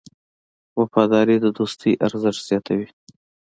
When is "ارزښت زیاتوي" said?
2.05-2.87